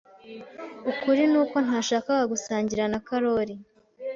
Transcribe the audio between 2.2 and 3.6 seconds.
gusangira na Karoli.